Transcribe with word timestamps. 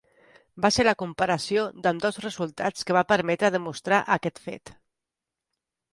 Va 0.63 0.71
ser 0.77 0.85
la 0.87 0.93
comparació 1.01 1.65
d'ambdós 1.83 2.17
resultats 2.25 2.89
que 2.89 2.97
va 2.99 3.05
permetre 3.13 3.53
demostrar 3.59 4.01
aquest 4.17 4.43
fet. 4.49 4.73